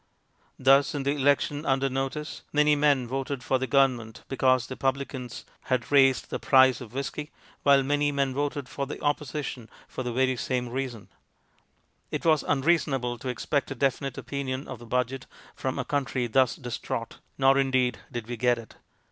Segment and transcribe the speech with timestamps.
[0.57, 5.45] Thus, in the election under notice, many men voted for the Government because the publicans
[5.65, 7.29] had raised the price of whisky,
[7.61, 11.09] while many men voted for the Opposition for the very 190 MONOLOGUES same reason!
[12.09, 16.25] It was unreasonable to ex pect a definite opinion of the Budget from a country
[16.25, 18.77] thus distraught; nor, indeed, did we get it.